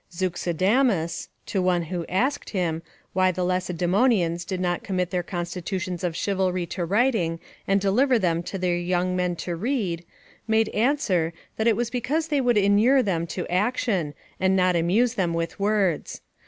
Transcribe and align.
Zeuxidamus, 0.11 1.27
to 1.45 1.61
one 1.61 1.83
who 1.83 2.07
asked 2.09 2.49
him, 2.49 2.81
why 3.13 3.31
the 3.31 3.43
Lacedaemonians 3.45 4.45
did 4.45 4.59
not 4.59 4.81
commit 4.81 5.11
their 5.11 5.21
constitutions 5.21 6.03
of 6.03 6.15
chivalry 6.15 6.65
to 6.65 6.83
writing, 6.85 7.39
and 7.67 7.79
deliver 7.79 8.17
them 8.17 8.41
to 8.41 8.57
their 8.57 8.75
young 8.75 9.15
men 9.15 9.35
to 9.35 9.55
read, 9.55 10.03
made 10.47 10.69
answer, 10.69 11.33
that 11.57 11.67
it 11.67 11.75
was 11.75 11.91
because 11.91 12.29
they 12.29 12.41
would 12.41 12.57
inure 12.57 13.03
them 13.03 13.27
to 13.27 13.47
action, 13.47 14.15
and 14.39 14.55
not 14.55 14.75
amuse 14.75 15.13
them 15.13 15.35
with 15.35 15.59
words. 15.59 16.21